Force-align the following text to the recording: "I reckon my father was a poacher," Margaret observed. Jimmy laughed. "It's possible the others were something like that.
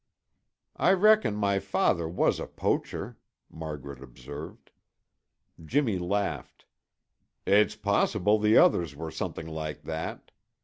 "I 0.77 0.93
reckon 0.93 1.35
my 1.35 1.59
father 1.59 2.09
was 2.09 2.39
a 2.39 2.47
poacher," 2.47 3.19
Margaret 3.51 4.01
observed. 4.01 4.71
Jimmy 5.63 5.99
laughed. 5.99 6.65
"It's 7.45 7.75
possible 7.75 8.39
the 8.39 8.57
others 8.57 8.95
were 8.95 9.11
something 9.11 9.47
like 9.47 9.83
that. 9.83 10.31